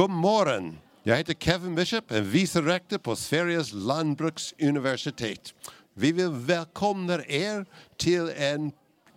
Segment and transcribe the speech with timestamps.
[0.00, 0.78] God morgon!
[1.02, 5.54] Jag heter Kevin Bishop, är vice rektor på Sveriges lantbruksuniversitet.
[5.94, 8.72] Vi vill välkomna er till en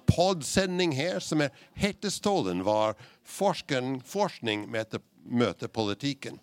[0.05, 4.99] poddsändning här som är Hetestolen var forskning, forskning möter,
[5.29, 6.39] möter politiken.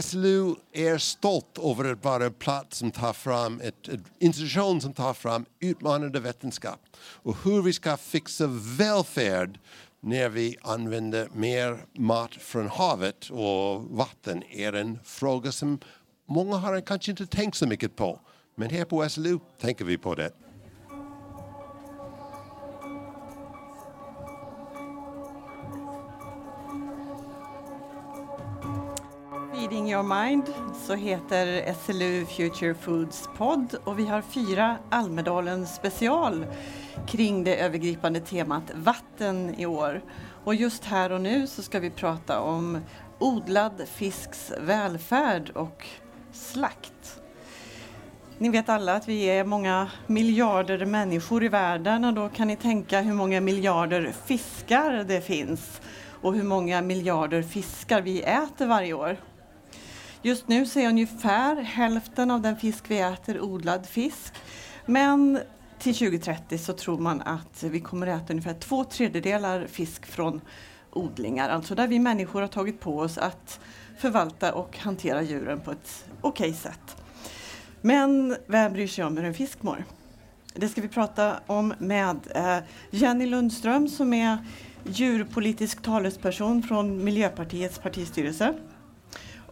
[0.00, 4.92] SLU är stolt över att vara en plats som tar fram, ett, ett institution som
[4.92, 8.46] tar fram utmanande vetenskap och hur vi ska fixa
[8.78, 9.58] välfärd
[10.00, 15.78] när vi använder mer mat från havet och vatten är en fråga som
[16.28, 18.20] många har kanske inte tänkt så mycket på.
[18.54, 20.32] Men här på SLU tänker vi på det.
[29.54, 30.54] Feeding your mind
[30.86, 36.46] så heter SLU Future Foods podd och vi har fyra Almedalen special
[37.08, 40.02] kring det övergripande temat vatten i år.
[40.44, 42.78] Och just här och nu så ska vi prata om
[43.18, 45.86] odlad fisks välfärd och
[46.32, 47.20] slakt.
[48.38, 52.56] Ni vet alla att vi är många miljarder människor i världen och då kan ni
[52.56, 55.80] tänka hur många miljarder fiskar det finns
[56.22, 59.16] och hur många miljarder fiskar vi äter varje år.
[60.22, 64.34] Just nu så är ungefär hälften av den fisk vi äter odlad fisk.
[64.86, 65.40] Men
[65.78, 70.40] till 2030 så tror man att vi kommer äta ungefär två tredjedelar fisk från
[70.92, 71.48] odlingar.
[71.48, 73.60] Alltså där vi människor har tagit på oss att
[73.98, 76.96] förvalta och hantera djuren på ett okej okay sätt.
[77.80, 79.84] Men vem bryr sig om hur en fisk mår?
[80.54, 82.58] Det ska vi prata om med eh,
[82.90, 84.38] Jenny Lundström som är
[84.84, 88.54] djurpolitisk talesperson från Miljöpartiets partistyrelse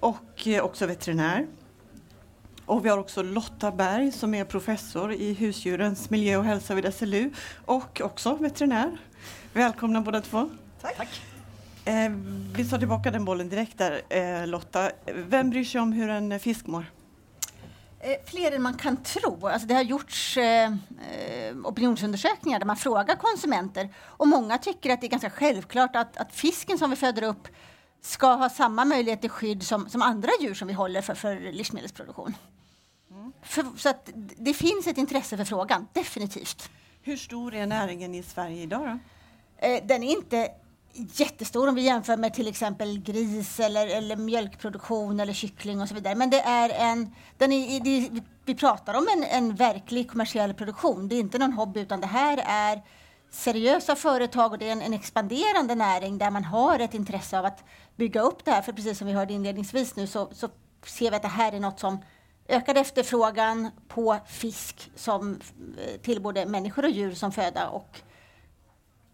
[0.01, 1.47] och eh, också veterinär.
[2.67, 6.95] Och vi har också Lotta Berg som är professor i husdjurens miljö och hälsa vid
[6.95, 7.31] SLU
[7.65, 8.99] och också veterinär.
[9.53, 10.49] Välkomna båda två.
[10.81, 10.97] Tack.
[10.97, 11.23] Tack.
[11.85, 12.11] Eh,
[12.57, 14.91] vi tar tillbaka den bollen direkt där eh, Lotta.
[15.15, 16.85] Vem bryr sig om hur en fisk mår?
[18.01, 19.47] Eh, fler än man kan tro.
[19.47, 20.71] Alltså det har gjorts eh,
[21.65, 26.33] opinionsundersökningar där man frågar konsumenter och många tycker att det är ganska självklart att, att
[26.33, 27.49] fisken som vi föder upp
[28.01, 31.53] ska ha samma möjlighet till skydd som, som andra djur som vi håller för, för
[31.53, 32.35] livsmedelsproduktion.
[33.11, 33.33] Mm.
[33.43, 36.71] För, så att det finns ett intresse för frågan, definitivt.
[37.03, 38.87] Hur stor är näringen i Sverige idag?
[38.87, 38.99] Då?
[39.67, 40.49] Eh, den är inte
[40.97, 45.95] jättestor om vi jämför med till exempel gris eller, eller mjölkproduktion eller kyckling och så
[45.95, 46.15] vidare.
[46.15, 48.11] Men det är en, den är, det,
[48.45, 51.09] vi pratar om en, en verklig kommersiell produktion.
[51.09, 52.83] Det är inte någon hobby utan det här är
[53.37, 57.45] seriösa företag och det är en, en, expanderande näring där man har ett intresse av
[57.45, 57.65] att
[57.97, 58.63] bygga upp det här.
[58.63, 60.49] För precis som vi hörde inledningsvis nu så, så
[60.87, 61.99] ser vi att det här är något som
[62.49, 65.41] ökar efterfrågan på fisk som
[65.79, 68.01] eh, till både människor och djur som föda och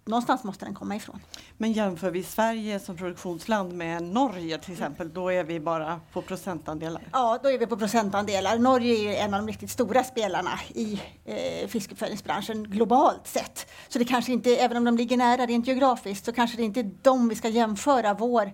[0.04, 1.20] någonstans måste den komma ifrån.
[1.56, 6.22] Men jämför vi Sverige som produktionsland med Norge till exempel, då är vi bara på
[6.22, 7.02] procentandelar?
[7.12, 8.58] Ja, då är vi på procentandelar.
[8.58, 13.66] Norge är en av de riktigt stora spelarna i eh, fiskuppfödningsbranschen globalt sett.
[13.88, 16.80] Så det kanske inte, även om de ligger nära rent geografiskt, så kanske det inte
[16.80, 18.52] är de vi ska jämföra vår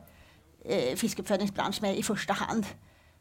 [0.64, 2.66] eh, fiskuppfödningsbransch med i första hand.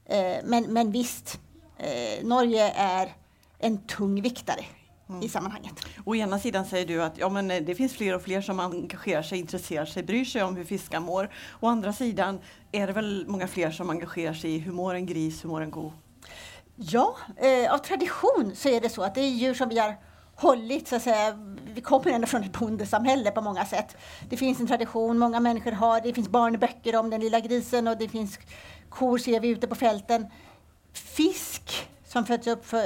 [0.05, 1.39] Eh, men, men visst,
[1.77, 3.15] eh, Norge är
[3.59, 4.65] en tung viktare
[5.09, 5.23] Mm.
[5.23, 5.73] i sammanhanget.
[6.05, 9.21] Å ena sidan säger du att ja, men det finns fler och fler som engagerar
[9.21, 11.29] sig, intresserar sig, bryr sig om hur fiskar mår.
[11.59, 12.39] Å andra sidan
[12.71, 15.61] är det väl många fler som engagerar sig i hur mår en gris, hur mår
[15.61, 15.93] en ko?
[16.75, 19.95] Ja, eh, av tradition så är det så att det är djur som vi har
[20.35, 21.37] hållit, så att säga.
[21.73, 23.97] Vi kommer ändå från ett bondesamhälle på många sätt.
[24.29, 27.97] Det finns en tradition, många människor har, det finns barnböcker om den lilla grisen och
[27.97, 28.39] det finns
[28.89, 30.27] kor ser vi ute på fälten.
[30.93, 32.85] Fisk som föds upp för,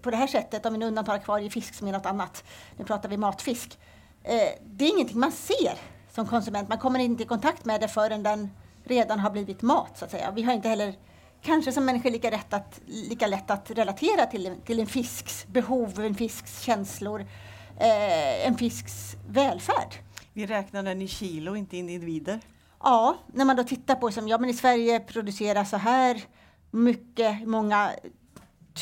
[0.00, 2.44] på det här sättet, om vi nu undantar akvariefisk som är något annat.
[2.76, 3.78] Nu pratar vi matfisk.
[4.24, 5.78] Eh, det är ingenting man ser
[6.10, 6.68] som konsument.
[6.68, 8.50] Man kommer inte i kontakt med det förrän den
[8.84, 9.98] redan har blivit mat.
[9.98, 10.30] Så att säga.
[10.30, 10.94] Vi har inte heller
[11.42, 16.00] kanske som människor lika, rätt att, lika lätt att relatera till, till en fisks behov,
[16.00, 17.20] en fisks känslor,
[17.80, 19.94] eh, en fisks välfärd.
[20.32, 22.40] Vi räknar den i kilo, inte i individer.
[22.82, 26.22] Ja, när man då tittar på som ja, men i Sverige produceras så här
[26.70, 27.90] mycket, många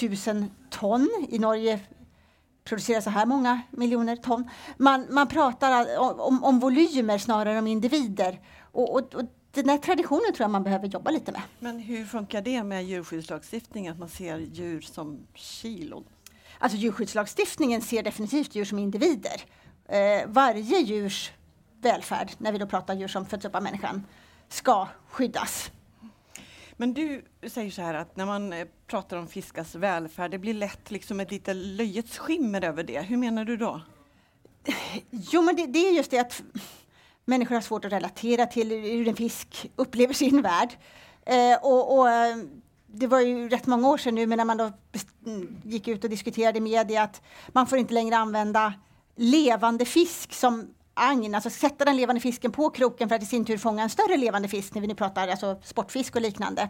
[0.00, 1.26] tusen ton.
[1.28, 1.80] I Norge
[2.64, 4.50] produceras så här många miljoner ton.
[4.76, 8.40] Man, man pratar om, om volymer snarare än om individer.
[8.72, 9.22] Och, och, och
[9.52, 11.42] den här traditionen tror jag man behöver jobba lite med.
[11.58, 16.04] Men hur funkar det med djurskyddslagstiftningen, att man ser djur som kilon?
[16.58, 19.42] Alltså djurskyddslagstiftningen ser definitivt djur som individer.
[19.88, 21.32] Eh, varje djurs
[21.80, 24.06] välfärd, när vi då pratar djur som föds upp av människan,
[24.48, 25.70] ska skyddas.
[26.76, 30.54] Men du säger så här att när man eh, pratar om fiskars välfärd, det blir
[30.54, 33.00] lätt liksom ett lite löjets skimmer över det.
[33.00, 33.80] Hur menar du då?
[35.10, 36.42] Jo, men det, det är just det att
[37.24, 40.76] människor har svårt att relatera till hur en fisk upplever sin värld.
[41.26, 42.36] Eh, och, och, eh,
[42.86, 44.72] det var ju rätt många år sedan nu, men när man då
[45.26, 48.74] mm, gick ut och diskuterade i media att man får inte längre använda
[49.16, 53.44] levande fisk som agn, alltså sätta den levande fisken på kroken för att i sin
[53.44, 56.68] tur fånga en större levande fisk när vi nu pratar alltså sportfisk och liknande.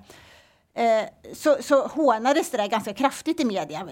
[0.75, 3.89] Eh, så, så hånades det där ganska kraftigt i media.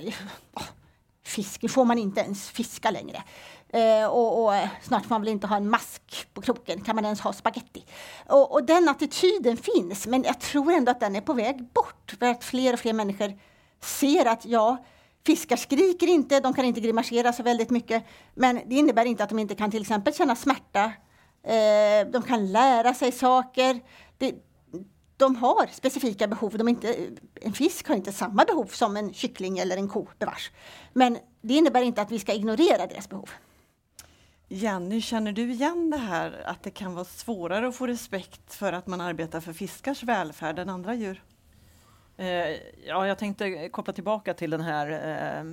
[1.25, 3.23] Fisk, nu får man inte ens fiska längre.
[3.69, 6.97] Eh, och, och, eh, snart får man väl inte ha en mask på kroken, kan
[6.97, 7.85] man ens ha spaghetti?
[8.27, 12.15] Och, och, den attityden finns, men jag tror ändå att den är på väg bort
[12.21, 13.39] för att fler och fler människor
[13.81, 14.85] ser att ja,
[15.27, 18.05] fiskar skriker inte, de kan inte grimasera så väldigt mycket,
[18.35, 20.93] men det innebär inte att de inte kan till exempel känna smärta.
[21.43, 23.81] Eh, de kan lära sig saker.
[24.19, 24.35] Det,
[25.17, 26.59] de har specifika behov.
[26.59, 26.97] De inte,
[27.41, 30.51] en fisk har inte samma behov som en kyckling eller en ko bevars.
[30.93, 33.31] Men det innebär inte att vi ska ignorera deras behov.
[34.49, 38.73] Jenny, känner du igen det här att det kan vara svårare att få respekt för
[38.73, 41.23] att man arbetar för fiskars välfärd än andra djur?
[42.17, 42.27] Eh,
[42.87, 45.45] ja, jag tänkte koppla tillbaka till den här eh,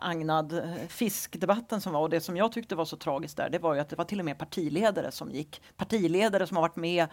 [0.00, 2.00] agnad fiskdebatten som var.
[2.00, 4.04] Och det som jag tyckte var så tragiskt där, det var ju att det var
[4.04, 7.06] till och med partiledare som gick, partiledare som har varit med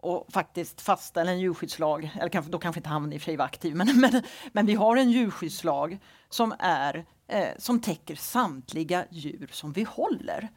[0.00, 3.36] och faktiskt fastställa en djurskyddslag, eller kanske, då kanske inte han i och för sig
[3.36, 4.22] var aktiv, men, men,
[4.52, 5.98] men vi har en djurskyddslag
[6.28, 10.48] som, är, eh, som täcker samtliga djur som vi håller.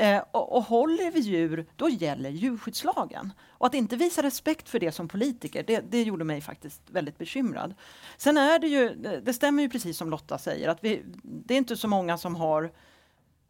[0.00, 3.32] Eh, och, och, håller vi djur, då gäller djurskyddslagen.
[3.50, 7.18] Och att inte visa respekt för det som politiker, det, det gjorde mig faktiskt väldigt
[7.18, 7.74] bekymrad.
[8.16, 8.94] Sen är det ju,
[9.24, 12.36] det stämmer ju precis som Lotta säger, att vi, det är inte så många som
[12.36, 12.72] har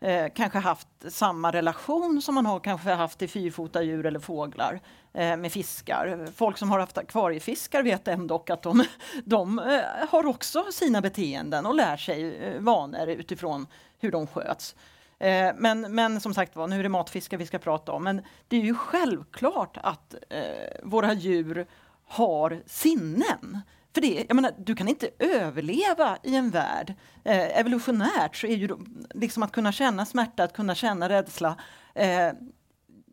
[0.01, 4.81] eh, kanske haft samma relation som man har kanske haft till fyrfota djur eller fåglar
[5.13, 6.29] eh, med fiskar.
[6.35, 8.85] Folk som har haft akvariefiskar vet ändå att de,
[9.25, 13.67] de eh, har också sina beteenden och lär sig eh, vanor utifrån
[13.99, 14.77] hur de sköts.
[15.21, 18.05] Eh, men, men som sagt var, nu är det matfiskar vi ska prata om.
[18.05, 20.41] Men det är ju självklart att eh,
[20.83, 21.67] våra djur
[22.07, 23.61] har sinnen.
[23.95, 26.95] För det, jag menar, du kan inte överleva i en värld.
[27.25, 28.69] Eh, evolutionärt så är ju
[29.15, 31.57] liksom att kunna känna smärta, att kunna känna rädsla
[31.95, 32.33] eh,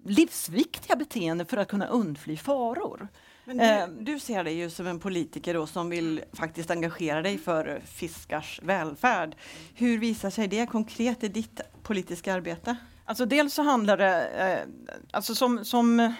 [0.05, 3.07] livsviktiga beteenden för att kunna undfly faror.
[3.47, 7.21] Men du, eh, du, ser dig ju som en politiker då som vill faktiskt engagera
[7.21, 9.35] dig för fiskars välfärd.
[9.73, 12.77] Hur visar sig det konkret i ditt politiska arbete?
[13.09, 14.59] Alltså dels så handlar det, eh,
[15.11, 16.13] alltså som, som,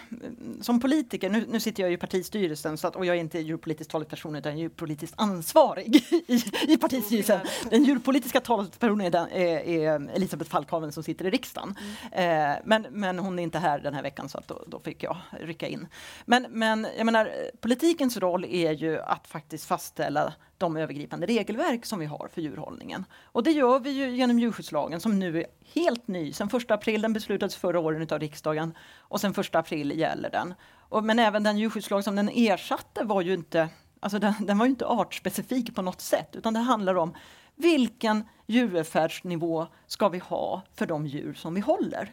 [0.60, 3.90] som politiker, nu, nu sitter jag i partistyrelsen så att, och jag är inte djurpolitisk
[3.90, 5.96] talesperson utan djurpolitiskt ansvarig
[6.26, 7.40] i, i partistyrelsen.
[7.70, 11.74] Den djurpolitiska talespersonen är, den, är, är Elisabeth Falkhaven som sitter i riksdagen.
[12.12, 12.52] Mm.
[12.52, 15.02] Eh, men, men hon är inte här den här veckan så att då, då fick
[15.02, 15.86] jag rycka in.
[16.24, 17.30] Men, men jag menar,
[17.60, 23.04] politikens roll är ju att faktiskt fastställa de övergripande regelverk som vi har för djurhållningen.
[23.24, 26.32] Och det gör vi ju genom djurskyddslagen som nu är helt ny.
[26.32, 30.54] Sen 1 april, den beslutades förra året av riksdagen och sen 1 april gäller den.
[30.76, 33.68] Och, men även den djurskyddslag som den ersatte var ju inte,
[34.00, 37.14] alltså den, den var ju inte artspecifik på något sätt utan det handlar om
[37.54, 42.12] vilken djurvälfärdsnivå ska vi ha för de djur som vi håller.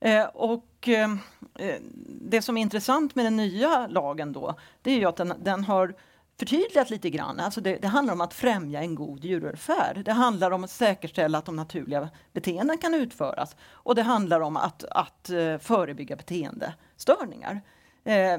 [0.00, 1.12] Eh, och eh,
[1.58, 1.80] eh
[2.20, 5.64] det som är intressant med den nya lagen då, det är ju att den, den
[5.64, 5.94] har
[6.38, 7.40] förtydligat lite grann.
[7.40, 10.04] Alltså det, det, handlar om att främja en god djurvälfärd.
[10.04, 14.56] Det handlar om att säkerställa att de naturliga beteenden kan utföras och det handlar om
[14.56, 17.60] att, att eh, förebygga beteendestörningar.
[18.04, 18.38] Eh,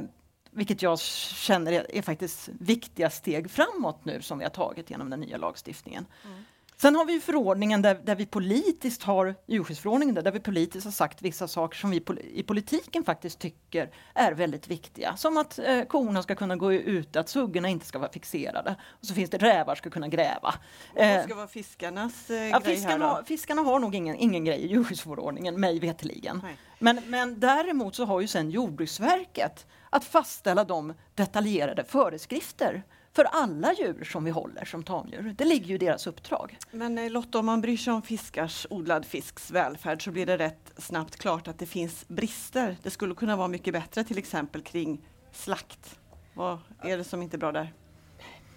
[0.51, 5.09] vilket jag känner är, är, faktiskt viktiga steg framåt nu som vi har tagit genom
[5.09, 6.05] den nya lagstiftningen.
[6.25, 6.43] Mm.
[6.81, 10.91] Sen har vi förordningen där, där vi politiskt har djurskyddsförordningen där, där vi politiskt har
[10.91, 12.03] sagt vissa saker som vi
[12.33, 15.17] i politiken faktiskt tycker är väldigt viktiga.
[15.17, 18.75] Som att eh, korna ska kunna gå ut, att suggorna inte ska vara fixerade.
[18.89, 20.53] Och så finns det rävar ska kunna gräva.
[20.93, 23.25] Och vad ska vara fiskarnas eh, ja, grej fiskarna, här då?
[23.25, 26.41] Fiskarna har nog ingen, ingen grej i djurskyddsförordningen, mig veterligen.
[26.79, 29.65] Men, men däremot så har ju sen Jordbruksverket
[29.97, 35.35] att fastställa de detaljerade föreskrifter för alla djur som vi håller som tamdjur.
[35.37, 36.57] Det ligger ju i deras uppdrag.
[36.71, 40.37] Men eh, Lotta, om man bryr sig om fiskars, odlad fisks välfärd så blir det
[40.37, 42.77] rätt snabbt klart att det finns brister.
[42.83, 45.99] Det skulle kunna vara mycket bättre till exempel kring slakt.
[46.33, 47.73] Vad är det som inte är bra där?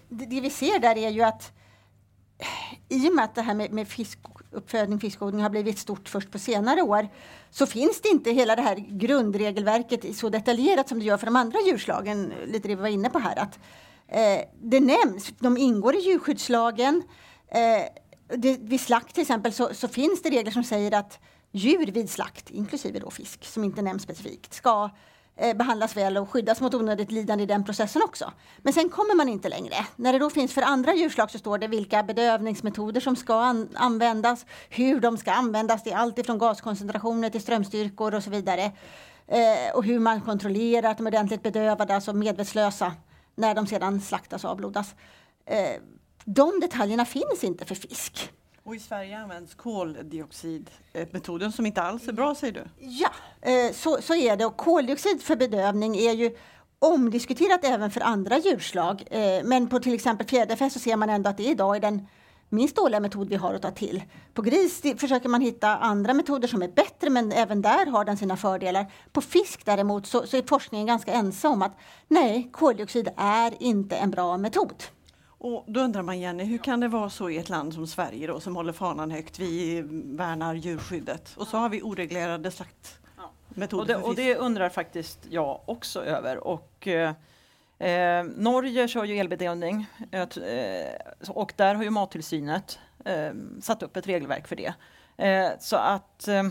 [0.09, 1.53] Det, det vi ser där är ju att
[2.89, 6.39] i och med att det här med, med fiskuppfödning, fiskodling har blivit stort först på
[6.39, 7.07] senare år
[7.49, 11.35] så finns det inte hela det här grundregelverket så detaljerat som det gör för de
[11.35, 13.39] andra djurslagen, lite det vi var inne på här.
[13.39, 13.59] Att
[14.11, 17.03] Eh, det nämns, de ingår i djurskyddslagen.
[17.47, 17.85] Eh,
[18.37, 21.19] det, vid slakt till exempel så, så, finns det regler som säger att
[21.51, 24.89] djur vid slakt, inklusive då fisk som inte nämns specifikt, ska
[25.41, 28.31] eh, behandlas väl och skyddas mot onödigt lidande i den processen också.
[28.57, 29.75] Men sen kommer man inte längre.
[29.95, 33.69] När det då finns för andra djurslag så står det vilka bedövningsmetoder som ska an
[33.75, 38.71] användas, hur de ska användas, det är allt ifrån gaskoncentrationer till strömstyrkor och så vidare.
[39.27, 42.93] Eh, och hur man kontrollerar att de är ordentligt bedövade, alltså medvetslösa
[43.35, 44.95] när de sedan slaktas och avblodas.
[45.45, 45.81] Eh,
[46.25, 48.31] de detaljerna finns inte för fisk.
[48.63, 52.63] Och i Sverige används koldioxidmetoden som inte alls är bra säger du?
[52.79, 53.09] Ja,
[53.41, 54.45] eh, så, så är det.
[54.45, 56.37] Och koldioxid för bedövning är ju
[56.79, 59.03] omdiskuterat även för andra djurslag.
[59.11, 62.07] Eh, men på till exempel fjäderfä så ser man ändå att det idag är den
[62.49, 64.03] minst dåliga metod vi har att ta till.
[64.33, 68.17] På gris försöker man hitta andra metoder som är bättre men även där har den
[68.17, 68.91] sina fördelar.
[69.11, 71.77] På fisk däremot så, så är forskningen ganska ensam om att
[72.07, 74.83] nej, koldioxid är inte en bra metod.
[75.43, 78.27] Och då undrar man Jenny, hur kan det vara så i ett land som Sverige
[78.27, 81.33] då, som håller fanan högt, vi värnar djurskyddet.
[81.37, 86.37] Och så har vi oreglerade slaktmetoder och det, och det undrar faktiskt jag också över.
[86.37, 87.13] Och, eh,
[87.81, 90.27] Eh, Norge kör ju elbedövning eh,
[91.29, 93.31] och där har ju Mattillsynet eh,
[93.61, 94.73] satt upp ett regelverk för det.
[95.17, 96.43] Eh, så att eh,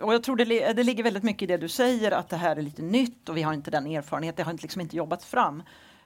[0.00, 2.56] och jag tror det, det ligger väldigt mycket i det du säger att det här
[2.56, 5.62] är lite nytt och vi har inte den erfarenheten, det har liksom inte jobbats fram.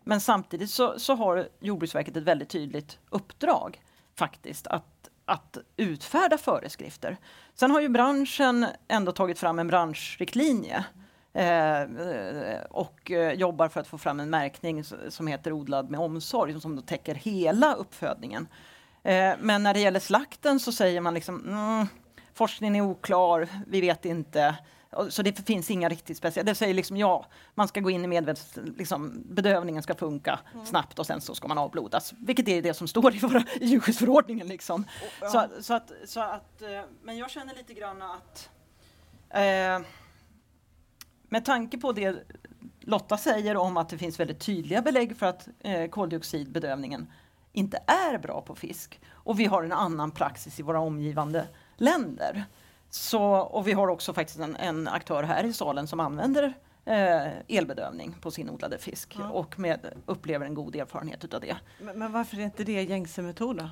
[0.09, 3.81] Men samtidigt så, så har Jordbruksverket ett väldigt tydligt uppdrag
[4.15, 7.17] faktiskt att, att utfärda föreskrifter.
[7.55, 10.85] Sen har ju branschen ändå tagit fram en branschriktlinje
[11.33, 11.83] eh,
[12.71, 16.77] och eh, jobbar för att få fram en märkning som heter odlad med omsorg som
[16.77, 18.49] då täcker hela uppfödningen.
[19.03, 21.87] Eh, men när det gäller slakten så säger man liksom mm,
[22.35, 24.57] forskningen är oklar, vi vet inte.
[25.09, 26.47] Så det finns inga riktigt speciella.
[26.47, 28.59] Det säger liksom ja, man ska gå in i medvets...
[28.79, 30.67] Liksom, bedövningen ska funka mm.
[30.67, 32.15] snabbt och sen så ska man avblodas.
[32.19, 34.47] Vilket är det som står i, våra, djurskyddsförordningen.
[34.47, 34.85] Liksom.
[35.21, 35.29] Ja.
[35.29, 36.69] Så, så, att, så att, eh,
[37.03, 38.51] men jag känner lite grann att
[39.31, 39.87] eh,
[41.29, 42.17] med tanke på det
[42.81, 47.13] Lotta säger om att det finns väldigt tydliga belägg för att eh, koldioxidbedövningen
[47.53, 52.45] inte är bra på fisk och vi har en annan praxis i våra omgivande länder
[52.97, 57.57] så, och vi har också faktiskt en, en aktör här i salen som använder eh,
[57.57, 59.31] elbedövning på sin odlade fisk ja.
[59.31, 61.57] och med, upplever en god erfarenhet utav det.
[61.81, 63.69] Men, men varför är inte det gängse metod då?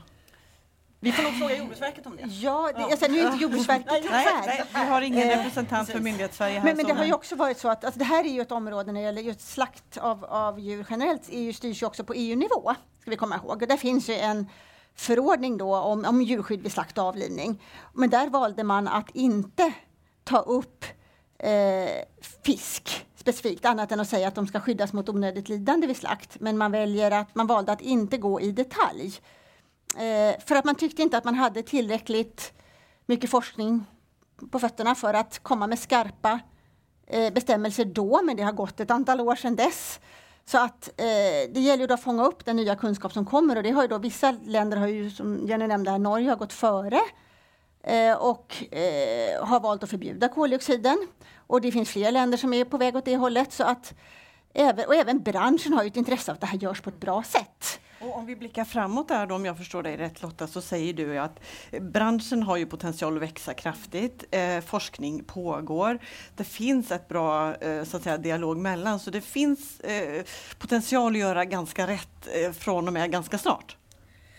[1.00, 2.23] Vi får nog fråga Jordbruksverket om det.
[2.23, 4.47] Ja, det, alltså, nu är inte Jordbruksverket nej, här.
[4.47, 6.64] Nej, vi har ingen representant för Myndighetssverige här.
[6.64, 8.52] Men, men det har ju också varit så att alltså, det här är ju ett
[8.52, 12.14] område när det gäller just slakt av, av djur generellt, EU styrs ju också på
[12.14, 13.62] EU-nivå, ska vi komma ihåg.
[13.62, 14.47] Och där finns ju en
[14.95, 17.63] förordning då om, om djurskydd vid slakt och avlivning.
[17.93, 19.73] Men där valde man att inte
[20.25, 20.85] ta upp
[21.39, 22.05] eh,
[22.43, 26.41] fisk specifikt, annat än att säga att de ska skyddas mot onödigt lidande vid slakt.
[26.41, 29.21] Men man, väljer att, man valde att inte gå i detalj.
[29.97, 32.53] Eh, för att man tyckte inte att man hade tillräckligt
[33.07, 33.85] mycket forskning
[34.51, 36.41] på fötterna för att komma med skarpa
[37.07, 40.01] eh, bestämmelser då, men det har gått ett antal år sedan dess.
[40.47, 43.57] Så att eh, det gäller ju då att fånga upp den nya kunskap som kommer
[43.57, 46.37] och det har ju då vissa länder har ju som Jenny nämnde här, Norge har
[46.37, 47.01] gått före
[47.83, 51.07] eh, och eh, har valt att förbjuda koldioxiden.
[51.47, 53.95] Och det finns fler länder som är på väg åt det hållet så att
[54.55, 57.01] även, och även branschen har ju ett intresse av att det här görs på ett
[57.01, 57.81] bra sätt.
[58.04, 60.92] Och om vi blickar framåt där då, om jag förstår dig rätt Lotta, så säger
[60.92, 61.40] du att
[61.80, 64.25] branschen har ju potential att växa kraftigt.
[64.30, 65.99] Eh, forskning pågår.
[66.37, 70.25] Det finns ett bra eh, så att säga, dialog mellan, så det finns eh,
[70.58, 73.76] potential att göra ganska rätt eh, från och med ganska snart.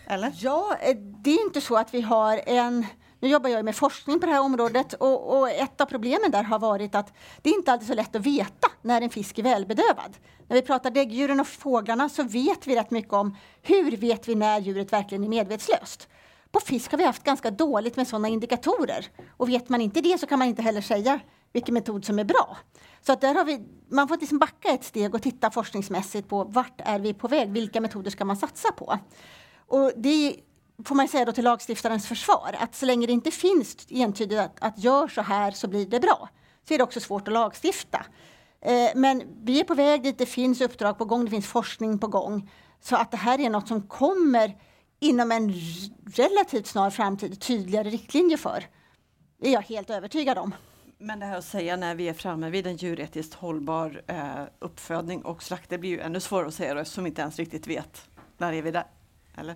[0.06, 0.32] Eller?
[0.36, 2.86] Ja, eh, det är inte så att vi har en
[3.20, 6.42] nu jobbar jag med forskning på det här området och, och, ett av problemen där
[6.42, 9.42] har varit att det är inte alltid så lätt att veta när en fisk är
[9.42, 10.16] välbedövad.
[10.48, 14.34] När vi pratar däggdjuren och fåglarna så vet vi rätt mycket om hur vet vi
[14.34, 16.08] när djuret verkligen är medvetslöst.
[16.50, 19.06] På fisk har vi haft ganska dåligt med sådana indikatorer
[19.36, 21.20] och vet man inte det så kan man inte heller säga
[21.52, 22.56] vilken metod som är bra.
[23.06, 26.44] Så att där har vi, man får liksom backa ett steg och titta forskningsmässigt på
[26.44, 28.98] vart är vi på väg, vilka metoder ska man satsa på?
[29.68, 30.36] Och det
[30.84, 34.56] får man säga då till lagstiftarens försvar, att så länge det inte finns entydigt att,
[34.60, 36.28] att gör så här så blir det bra,
[36.68, 38.06] så är det också svårt att lagstifta.
[38.60, 41.98] Eh, men vi är på väg dit, det finns uppdrag på gång, det finns forskning
[41.98, 42.50] på gång.
[42.80, 44.56] Så att det här är något som kommer
[45.00, 45.54] inom en
[46.14, 48.64] relativt snar framtid tydligare riktlinjer för.
[49.40, 50.54] Det är jag helt övertygad om.
[50.98, 55.24] Men det här att säga när vi är framme vid en djuretiskt hållbar eh, uppfödning
[55.24, 57.66] och slakt, det blir ju ännu svårare att säga då, eftersom vi inte ens riktigt
[57.66, 58.86] vet när är vi där.
[59.36, 59.54] Eller?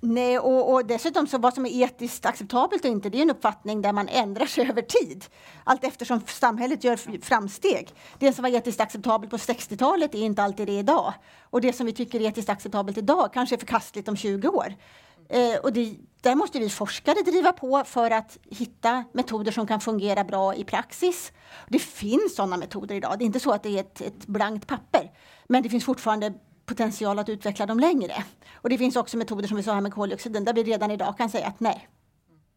[0.00, 3.30] Nej, och, och, dessutom så vad som är etiskt acceptabelt och inte, det är en
[3.30, 5.24] uppfattning där man ändrar sig över tid.
[5.64, 7.94] Allt eftersom samhället gör framsteg.
[8.18, 11.14] Det som var etiskt acceptabelt på 60-talet är inte alltid det idag.
[11.40, 14.74] Och det som vi tycker är etiskt acceptabelt idag kanske är förkastligt om 20 år.
[15.28, 19.80] Eh, och det, där måste vi forskare driva på för att hitta metoder som kan
[19.80, 21.32] fungera bra i praxis.
[21.68, 23.18] Det finns sådana metoder idag.
[23.18, 25.10] Det är inte så att det är ett, ett blankt papper.
[25.48, 26.32] Men det finns fortfarande
[26.66, 28.24] potential att utveckla dem längre.
[28.54, 31.18] Och det finns också metoder som vi sa här med koldioxiden där vi redan idag
[31.18, 31.88] kan säga att nej,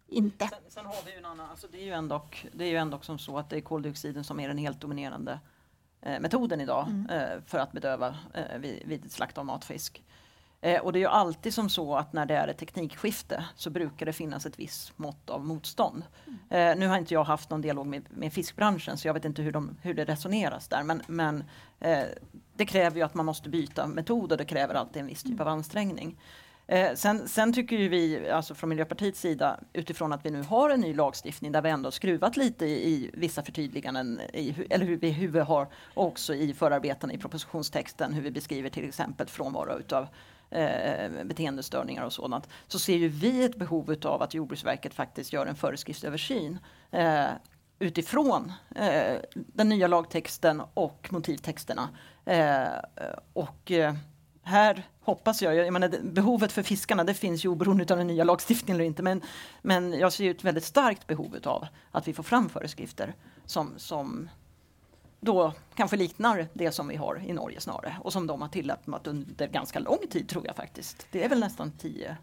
[0.08, 0.48] inte.
[0.48, 2.78] Sen, sen har vi ju en annan, alltså det är ju ändå, det är ju
[2.78, 5.40] ändå som så att det är koldioxiden som är den helt dominerande
[6.02, 7.10] eh, metoden idag mm.
[7.10, 10.04] eh, för att bedöva eh, vid, vid slakt av matfisk.
[10.62, 13.70] Eh, och det är ju alltid som så att när det är ett teknikskifte så
[13.70, 16.04] brukar det finnas ett visst mått av motstånd.
[16.28, 16.40] Mm.
[16.50, 19.42] Eh, nu har inte jag haft någon dialog med, med fiskbranschen så jag vet inte
[19.42, 21.44] hur, de, hur det resoneras där men, men
[21.80, 22.04] eh,
[22.56, 25.42] det kräver ju att man måste byta metod och det kräver alltid en viss typ
[25.42, 26.18] av ansträngning.
[26.68, 30.70] Eh, sen, sen, tycker ju vi, alltså från Miljöpartiets sida, utifrån att vi nu har
[30.70, 34.98] en ny lagstiftning där vi ändå skruvat lite i, i vissa förtydliganden, i, eller hur
[34.98, 39.80] vi, hur vi har också i förarbetena i propositionstexten, hur vi beskriver till exempel frånvaro
[39.80, 40.08] utav
[40.50, 45.46] eh, beteendestörningar och sådant, så ser ju vi ett behov av att Jordbruksverket faktiskt gör
[45.46, 46.60] en föreskriftsöversyn
[46.92, 47.26] eh,
[47.80, 51.90] utifrån eh, den nya lagtexten och motivtexterna.
[52.26, 52.68] Eh,
[53.34, 53.96] och eh,
[54.44, 58.24] här hoppas jag, jag menar, behovet för fiskarna det finns ju oberoende av den nya
[58.24, 59.22] lagstiftningen eller inte men,
[59.62, 63.16] men jag ser ett väldigt starkt behov av att vi får fram föreskrifter
[63.46, 64.30] som, som
[65.20, 69.08] då kanske liknar det som vi har i Norge snarare och som de har tillämpat
[69.08, 71.08] under ganska lång tid tror jag faktiskt.
[71.12, 72.18] Det är väl nästan tio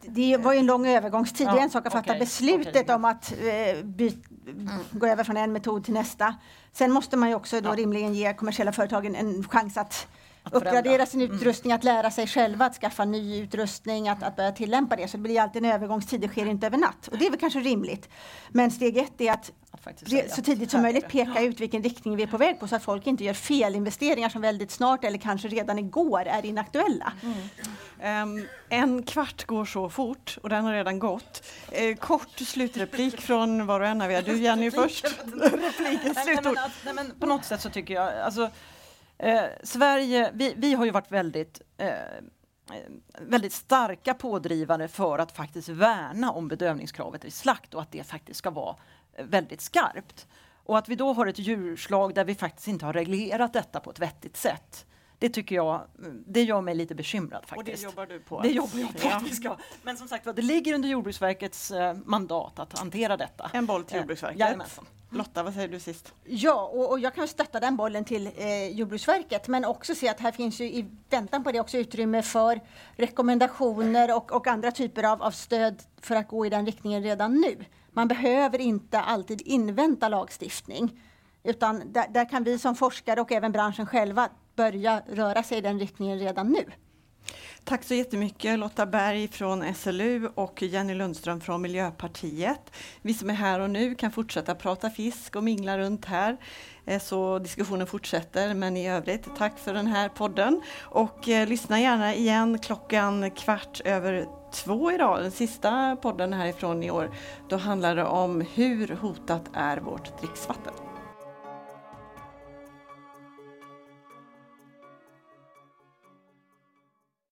[0.00, 1.46] det var ju en lång övergångstid.
[1.46, 2.94] Ja, det är en sak att fatta okay, beslutet okay.
[2.94, 4.68] om att eh, byt, mm.
[4.90, 6.34] gå över från en metod till nästa.
[6.72, 7.74] Sen måste man ju också då ja.
[7.74, 10.06] rimligen ge kommersiella företagen en chans att
[10.42, 11.36] att uppgradera sin mm.
[11.36, 11.78] utrustning, mm.
[11.78, 15.08] att lära sig själva att skaffa ny utrustning, att, att börja tillämpa det.
[15.08, 17.08] Så det blir alltid en övergångstid, det sker inte över natt.
[17.08, 18.08] Och det är väl kanske rimligt.
[18.48, 22.22] Men steg ett är att, att så tidigt som möjligt peka ut vilken riktning vi
[22.22, 25.48] är på väg på så att folk inte gör felinvesteringar som väldigt snart eller kanske
[25.48, 27.12] redan igår är inaktuella.
[27.22, 28.38] Mm.
[28.38, 31.46] Um, en kvart går så fort och den har redan gått.
[31.70, 34.22] Eh, kort slutreplik från var och en av er.
[34.22, 35.04] Du Jenny först.
[35.34, 36.58] Repliken, slutord.
[36.84, 38.50] Nej, men, på något sätt så tycker jag, alltså,
[39.22, 41.88] Eh, Sverige, vi, vi, har ju varit väldigt eh,
[43.18, 48.38] väldigt starka pådrivare för att faktiskt värna om bedövningskravet i slakt och att det faktiskt
[48.38, 48.76] ska vara
[49.18, 50.28] väldigt skarpt.
[50.64, 53.90] Och att vi då har ett djurslag där vi faktiskt inte har reglerat detta på
[53.90, 54.86] ett vettigt sätt.
[55.22, 55.82] Det tycker jag,
[56.26, 57.86] det gör mig lite bekymrad faktiskt.
[57.86, 58.40] Och det jobbar du på?
[58.40, 59.56] Det jobbar jag på att vi ska.
[59.82, 63.50] Men som sagt det ligger under Jordbruksverkets eh, mandat att hantera detta.
[63.52, 64.40] En boll till Jordbruksverket?
[64.40, 64.86] Jajamensan.
[65.10, 66.14] Lotta, vad säger du sist?
[66.24, 70.20] Ja, och, och jag kan stötta den bollen till eh, Jordbruksverket, men också se att
[70.20, 72.60] här finns ju i väntan på det också utrymme för
[72.96, 77.40] rekommendationer och, och andra typer av, av stöd för att gå i den riktningen redan
[77.40, 77.64] nu.
[77.90, 81.00] Man behöver inte alltid invänta lagstiftning,
[81.42, 85.60] utan där, där kan vi som forskare och även branschen själva börja röra sig i
[85.60, 86.64] den riktningen redan nu.
[87.64, 92.72] Tack så jättemycket Lotta Berg från SLU och Jenny Lundström från Miljöpartiet.
[93.02, 96.36] Vi som är här och nu kan fortsätta prata fisk och mingla runt här.
[96.84, 101.80] Eh, så diskussionen fortsätter men i övrigt tack för den här podden och eh, lyssna
[101.80, 107.10] gärna igen klockan kvart över två idag, den sista podden härifrån i år.
[107.48, 110.91] Då handlar det om hur hotat är vårt dricksvatten.